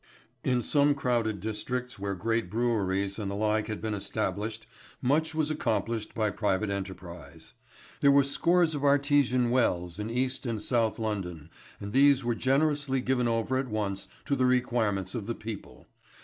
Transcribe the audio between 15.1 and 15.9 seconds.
of the people.